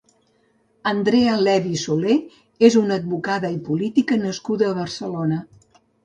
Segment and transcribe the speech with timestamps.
[0.91, 2.15] Andrea Levy Soler
[2.69, 5.39] és una advocada i política nascuda a Barcelona.